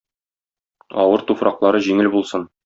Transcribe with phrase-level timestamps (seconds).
[1.03, 2.49] Авыр туфраклары җиңел булсын.